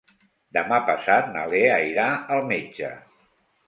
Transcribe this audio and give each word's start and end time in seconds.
Demà 0.57 0.79
passat 0.87 1.29
na 1.37 1.45
Lea 1.53 1.79
irà 1.93 2.11
al 2.39 2.47
metge. 2.57 2.95